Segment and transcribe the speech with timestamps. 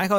[0.00, 0.14] 大家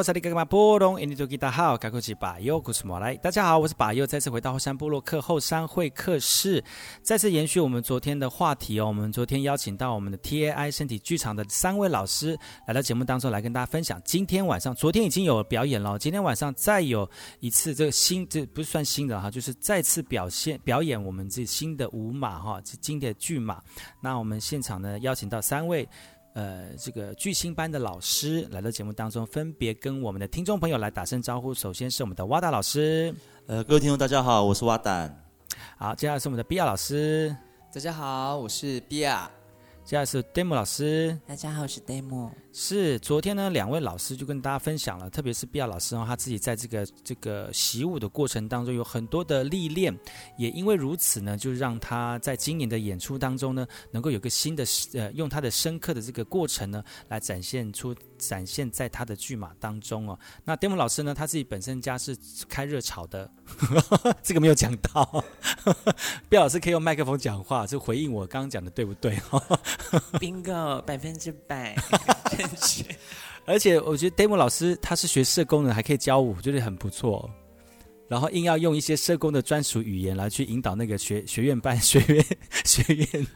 [3.46, 6.62] 好，我是巴佑，再次回到后山部落课后山会客室，
[7.02, 8.86] 再次延续我们昨天的话题哦。
[8.86, 14.00] 我们昨天邀请到我们的 TAI 身体剧场的三位老师来到节目当中来跟大家分享。
[14.04, 17.10] 今天晚上，昨天已经有表演了，今天晚上再有
[17.40, 23.60] 一次这个新，这不是算新的哈，就是再次表现表演我们这新的舞码哈，这经典剧码。
[24.00, 25.88] 那我们现场呢邀请到三位。
[26.34, 31.52] 呃，这个巨星班的老师来到节目当中，分别跟我们的听众朋友来打声招呼。
[31.52, 33.14] 首先是我们的哇达老师，
[33.46, 35.14] 呃，各位听众大家好，我是哇达。
[35.76, 37.36] 好，接下来是我们的比亚老师，
[37.72, 39.30] 大家好，我是比亚。
[39.84, 42.30] 接下来是 Demo 老师，大家好，我是 Demo。
[42.54, 49.98] 是昨天呢，两位老师就跟大家分享了，特别是毕亚老师哦，他自己在这个这个习武的过程当中有很多的历练，
[50.36, 60.18] 也因为如此呢，就让他在今年的演出当中呢，能够有个新的呃，用他的深刻的这个过程呢，来展现出展现在他的剧码当中哦。
[60.44, 62.14] 那 Demo 老师呢，他自己本身家是
[62.50, 63.30] 开热炒的，
[64.22, 65.24] 这个没有讲到。
[66.28, 69.16] 毕老师可以用麦克风讲话，就回应我刚刚讲的对不对？
[70.20, 71.74] Bingo，百分之百
[72.36, 72.84] 正确。
[73.46, 77.28] 而且我觉得 Demo 老师他是学社工的，还可以教舞，觉得很不错。
[78.08, 82.24] 然后硬要用一些社工的专属语言来去引导那个学学院班、 学院
[82.64, 83.26] 学院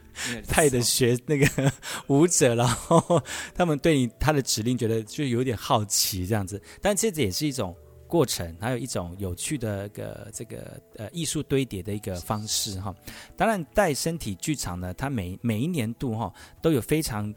[0.46, 1.72] 派的学那个
[2.08, 3.22] 舞者，然后
[3.54, 6.60] 他们对你他的指令觉得就有点好奇这样子。
[6.80, 7.74] 但这也是一种。
[8.08, 12.94] 过程还有一种有趣的个这个呃艺术堆叠的一个方式哈，
[13.36, 17.34] 当然带身体剧场呢，它每每一年度哈都有非常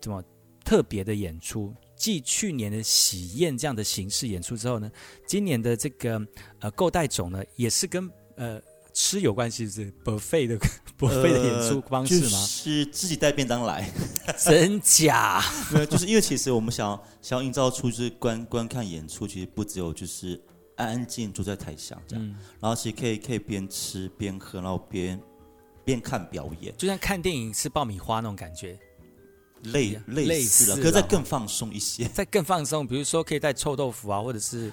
[0.00, 0.24] 怎么
[0.66, 4.90] 特别的演出，继去年的喜宴这样的形式演出之后呢，
[5.26, 6.20] 今年的这个
[6.60, 8.60] 呃购带种呢也是跟呃。
[8.98, 10.56] 吃有关系是 buffet 的
[10.98, 12.38] buffet 的演出方式吗？
[12.38, 13.92] 呃就是自己带便当来，
[14.42, 15.44] 真假？
[15.70, 20.42] 没有，就是因为其实我们想想要营造出就是观观看演出，其实不只有就是
[20.76, 25.20] 安安静静坐在台上这样，嗯、然后其实可以可以边吃边喝，然后边
[25.84, 28.78] 边看表演，就像看电影吃爆米花那种感觉，
[29.62, 34.72] 类类似了，可是再更放松一些，再更放松，比如说可以带臭豆腐啊，或者是。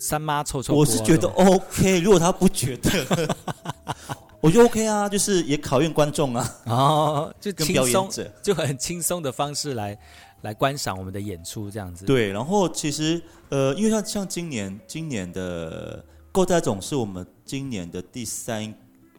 [0.00, 1.98] 三妈臭臭，我是觉得 OK。
[1.98, 3.36] 如果他不觉得，
[4.40, 6.54] 我觉得 OK 啊，就是也考验观众啊。
[6.66, 8.08] 哦，就轻松，
[8.40, 9.98] 就很轻松的方式来
[10.42, 12.04] 来观赏我们的演出，这样子。
[12.06, 18.72] 对，然后其实呃，因为像像今年今年的购带种是我们今年的第三，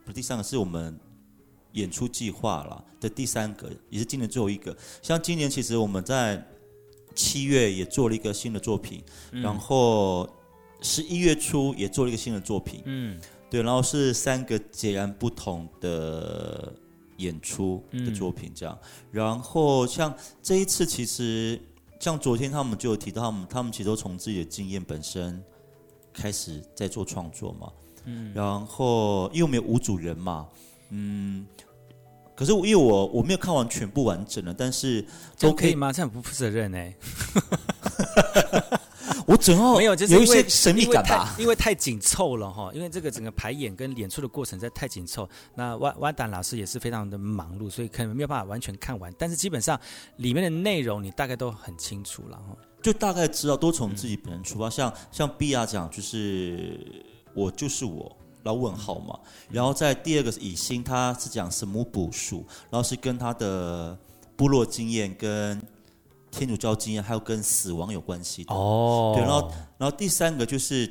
[0.06, 0.98] 不是第三个，是我们
[1.74, 4.76] 演出计划了的第三个，也是今年最后一个。
[5.02, 6.46] 像今年其实我们在
[7.16, 10.30] 七月也做了一个新的作品，嗯、然后。
[10.82, 13.20] 十一月初也做了一个新的作品，嗯，
[13.50, 16.74] 对，然后是三个截然不同的
[17.18, 18.80] 演出的作品，这样。
[18.82, 21.60] 嗯、然后像这一次，其实
[22.00, 25.44] 像昨天他们就有提到，他们他们其实都从自己的经验本身
[26.14, 27.74] 开始在做创作嘛，
[28.06, 28.32] 嗯。
[28.34, 30.48] 然后因为我们有五组人嘛，
[30.90, 31.46] 嗯，
[32.36, 35.06] 可是因为我我没有看完全部完整的，但是
[35.38, 35.92] 都可以吗？
[35.92, 36.96] 这样不负责任哎。
[39.26, 45.30] 我整个没有，就是有一些神秘感吧，因为太紧凑了哈，因为这个整个排演跟演出的过程在太紧凑。
[45.54, 49.14] 那万万达老师也是非常的忙碌，所以可能没有办法完全看完。
[49.20, 49.80] 但是基本上
[50.18, 54.68] 里面的内容你大概都很清楚了哈，就大概知道都从自己本人出发。
[54.68, 56.80] 嗯、像像碧亚讲，就是
[57.36, 59.20] 我就是我，然后问号嘛。
[59.50, 63.98] 然后在第二个是以心，他是讲什么补数，然后是跟他的
[64.36, 65.62] 部落经验跟。
[66.32, 68.54] 天主教经验还有跟死亡有关系的。
[68.54, 70.88] 哦，对，然后然后第三个就是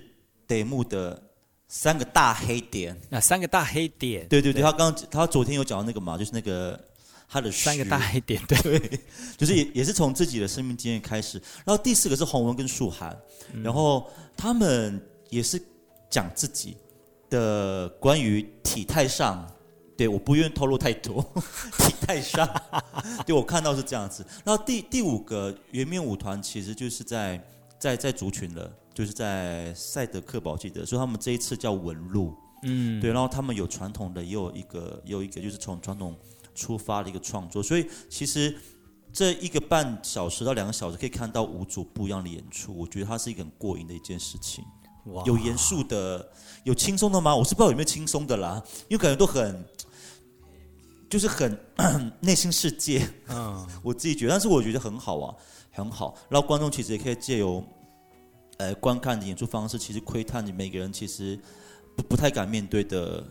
[0.49, 1.23] 德木的
[1.69, 4.63] 三个大黑点，那三个大黑点，对对对，对。
[4.63, 6.77] 他刚刚他昨天有讲到那个嘛，就是那个
[7.29, 9.01] 他的三个大黑点，对， 对。
[9.37, 13.17] 就是也也是从自己的生命经验开始，然后第四个是洪文跟树涵，
[13.53, 15.63] 嗯、然后他们也是
[16.11, 16.77] 讲自己
[17.31, 19.47] 的关于体态上。
[19.97, 21.21] 对，我不愿意透露太多，
[21.77, 22.49] 体态上，
[23.27, 24.25] 对我看到是这样子。
[24.45, 27.45] 然后第第五个圆面舞团其实就是在
[27.81, 32.33] 在在族群了，就是在赛德克堡记得，所以他们这一次叫纹路，
[32.63, 33.11] 嗯，对。
[33.11, 36.17] 然后他们有传统的，也有一个也有一个就是从传统
[36.55, 38.57] 出发的一个创作，所以其实
[39.13, 44.65] 这一个半小时到两个小时可以看到五组不一样的演出，我觉得它是一个很过瘾的一件事情。
[45.13, 46.29] 哇有严肃的，
[46.65, 47.35] 有轻松的吗？
[47.35, 49.65] 我是不知道有没有轻松的啦，因为感觉都很。
[51.11, 51.59] 就是很
[52.21, 55.35] 内心世界，嗯， 我自己觉得，但是我觉得很好啊，
[55.71, 56.15] 很好。
[56.29, 57.65] 然后观众其实也可以借由，
[58.59, 61.41] 呃，观看的演出方式，其实窥探你每个人其实
[61.97, 63.25] 不不太敢面对的，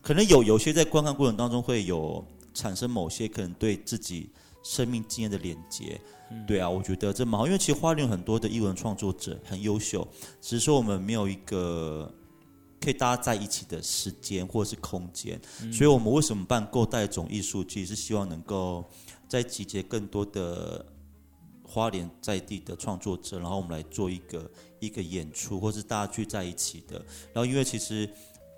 [0.00, 2.24] 可能有有些在观看过程当中会有
[2.54, 4.30] 产生某些可能对自己
[4.62, 6.00] 生命经验的连接，
[6.46, 10.06] 对啊，我觉得这蛮好，因为其实花莲有很多的艺文创作者很优秀，
[10.40, 12.12] 只是说我们没有一个
[12.80, 18.84] 可以大家在一起的时间或者是空间，嗯、所以我们为什么办够带种艺术季，是希望能够
[19.26, 20.84] 再集结更多的
[21.62, 24.50] 花莲在地的创作者，然后我们来做一个
[24.80, 26.96] 一个演出，或是大家聚在一起的。
[27.32, 28.08] 然后因为其实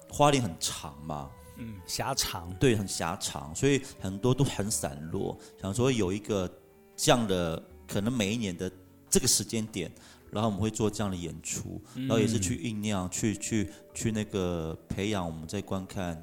[0.08, 1.30] 花莲很长嘛。
[1.62, 5.38] 嗯，狭长，对，很狭长，所以很多都很散落。
[5.60, 6.50] 想说有一个
[7.02, 8.70] 这样的，可能每一年的
[9.08, 9.90] 这个时间点，
[10.30, 16.22] 然后我们会做这样的演出，然后也是去酝酿，去去去那个培养我们在观看，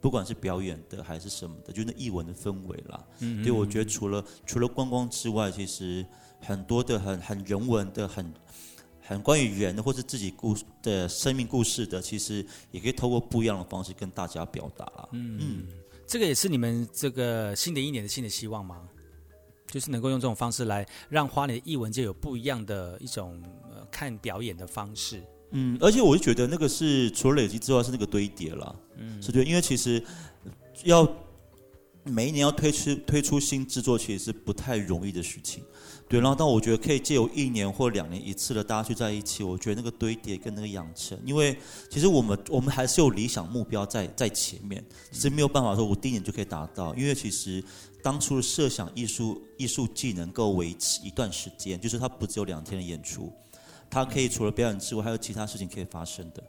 [0.00, 3.04] 不管是表演的还是什么的，就那艺文的氛围啦。
[3.20, 6.04] 嗯，对，我觉得除了除了观光之外，其实
[6.40, 8.32] 很多的很很人文的很。
[9.08, 10.52] 很关于人或是自己故
[10.82, 15.08] 的生命故事的，其实也可以透过不一样的方式跟大家表达了。
[15.12, 15.66] 嗯，嗯，
[16.08, 18.82] 这个也是你们这个新的一年的新的希望吗？
[19.68, 25.22] 就是能够用这种方式来让花莲的艺文界有不一样的一种呃看表演的方式。
[25.50, 28.76] 嗯，而且我就觉得那个是除了累积之外，是那个堆叠了。
[28.96, 30.02] 嗯，是对，因为其实
[30.84, 31.06] 要
[32.06, 35.62] 每一年要推出推出新制作，其实是不太容易的事情。
[36.08, 41.58] 对，然后但我觉得可以借由一年或两年一次的大家聚在一起，我觉得那个堆叠跟那个养成，因为
[41.90, 47.62] 其实我们我们还是有理想目标在在前面，只是没有办法说我第一年就可以达到，因为其实
[48.04, 53.32] 当初设想艺术艺术季能够维持一段时间，就是它不只有两天的演出，
[53.90, 56.40] 它可以除了表演之外，还有其他事情可以发生的。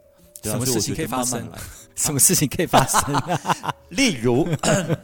[0.48, 1.50] 对啊， 什么事情可以发生？
[1.96, 3.02] 什么事情可以发生？
[3.90, 4.48] 例如，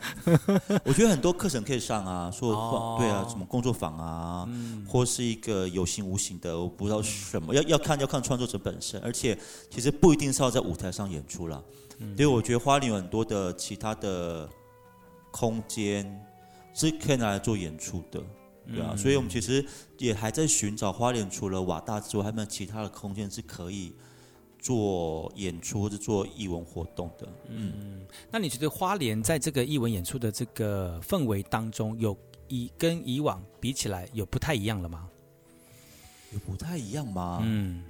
[0.86, 9.36] 我觉得很多课程可以上啊，说、哦、对啊，什么工作坊啊，嗯、或是一个有形无形的，我不知道什么，嗯、要要看要看创作者本身，而且
[9.72, 11.60] 其实不一定是要在舞台上演出啦。
[11.98, 14.48] 嗯、所以我觉得花莲有很多的其他的
[15.32, 16.06] 空间
[16.76, 18.22] 是可以拿来做演出的，
[18.72, 19.66] 对啊，嗯、所以我们其实
[19.98, 23.96] 也还在寻找花莲除了瓦大之外，还有没有其他的空间是可以。
[24.64, 32.18] 做演出或者做艺文活动的，嗯，那你觉得花莲在这个艺文演出的这个氛围当中，有
[32.48, 35.10] 以跟以往比起来有不太一样了吗？
[36.32, 37.42] 有不太一样吗？
[37.44, 37.84] 嗯，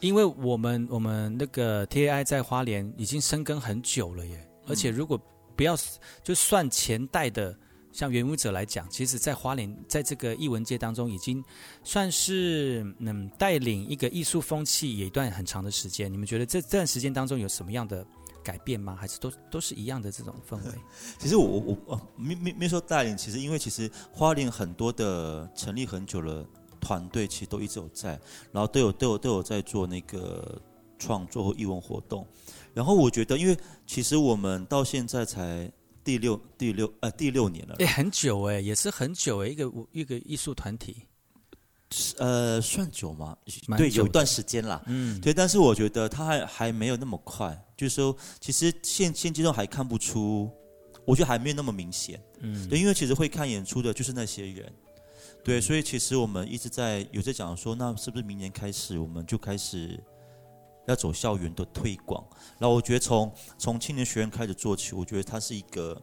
[0.00, 5.18] 因为我们我们那个 TAI 在花莲已经深耕很久了耶，而且如果
[5.56, 5.74] 不要
[6.22, 7.56] 就算前代的。
[7.92, 11.44] 像原舞者来讲，其实，在花莲，在这个艺文界当中，已经
[11.82, 16.12] 算是嗯带领一个艺术风气也一段很长的时间。
[16.12, 18.06] 你们觉得这这段时间当中有什么样的
[18.44, 18.96] 改变吗？
[18.98, 20.72] 还是都都是一样的这种氛围？
[21.18, 26.46] 其实我我我没没没说带领，其实因为其实花莲很多的成立很久了
[26.80, 28.10] 团队，其实都一直有在，
[28.52, 30.62] 然后都有都有都有在做那个
[30.96, 32.24] 创作和艺文活动。
[32.72, 35.68] 然后我觉得，因为其实我们到现在才。
[36.10, 40.96] 第六第六呃第六年了，哎，很久哎，也是很久哎，一个一个艺术团体，
[42.18, 43.36] 呃，算久吗？
[43.76, 50.50] 对，有一段时间啦，嗯，对，但是我觉得他还还没有那么快，就是说，其实现现阶段还看不出，
[51.04, 54.72] 我觉得还没有那么明显，嗯，对，因为其实会看演出的就是那些人，
[55.44, 60.02] 对，所以其实我们一直在有在讲说，那是不是明年开始我们就开始。
[60.90, 62.22] 要走校园的推广，
[62.58, 66.00] 然后我觉得从从青年学院开始做起，我觉得它是一个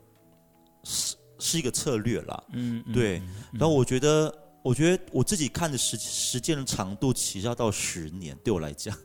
[0.83, 2.43] 是是一个策略啦。
[2.53, 3.19] 嗯，对。
[3.19, 8.97] 嗯嗯、然后我觉得，我觉得我自己看的时时间的长度，其实要到十年，对我来讲。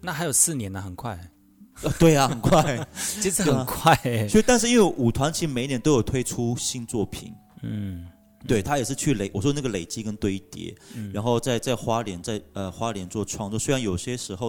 [0.00, 1.18] 那还有四年呢，很快。
[1.82, 3.94] 呃、对啊，很快， 其实很快。
[4.28, 7.32] 所以，但是因为舞团其实每一年都有推出新作品。
[7.62, 8.06] 嗯。
[8.46, 13.58] 对，他也是去累，我说那个累积跟堆叠，嗯、然后在在花莲在呃花莲做创作。
[13.58, 14.48] 虽然有些时候，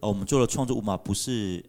[0.00, 1.64] 呃，我们做的创作舞码不是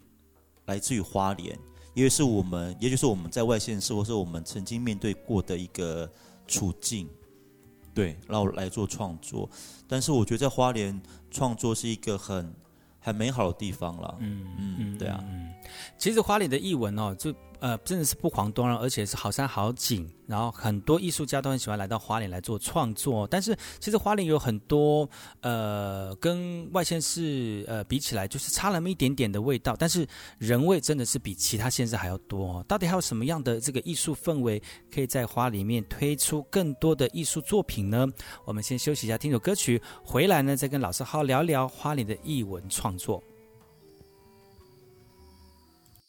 [0.65, 1.57] 来自于花莲，
[1.93, 6.11] 因为是我们，也就是我们在外县市，或是我们曾经面对过的一个
[6.47, 7.07] 处境，
[7.93, 9.49] 对，然后来做创作。
[9.87, 10.99] 但是我觉得在花莲
[11.29, 12.53] 创作是一个很
[12.99, 14.17] 很美好的地方了。
[14.19, 15.23] 嗯嗯嗯，对啊。
[15.29, 15.53] 嗯，
[15.97, 17.33] 其实花莲的译文哦，就。
[17.59, 23.27] 呃，真的是不遑多让，而且是好山好景，然后很多艺术家都很喜欢来到花莲来做创作。
[23.27, 25.09] 但是其实花莲有很多
[25.41, 29.75] 呃，跟外县市呃比起来，就是差那么一点点的味道。
[29.77, 32.63] 但是人味真的是比其他县市还要多。
[32.63, 34.61] 到底还有什么样的这个艺术氛围，
[34.93, 38.07] 可以在花里面推出更多的艺术作品呢？
[38.45, 43.21] 我们先休息一下，听首歌曲，回来呢再跟老师好好聊聊花莲的艺文创作。